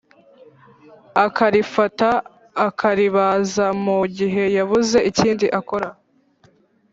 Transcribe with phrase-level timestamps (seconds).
[1.25, 2.09] akarifata,
[2.67, 5.89] akaribaza mu gihe yabuze ikindi akora,